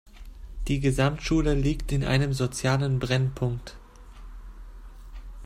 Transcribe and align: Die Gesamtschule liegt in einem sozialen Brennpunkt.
Die 0.67 0.79
Gesamtschule 0.79 1.53
liegt 1.53 1.91
in 1.91 2.03
einem 2.03 2.33
sozialen 2.33 2.97
Brennpunkt. 2.97 3.77